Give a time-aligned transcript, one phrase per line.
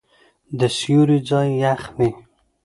[0.59, 2.09] د سیوري ځای یخ وي.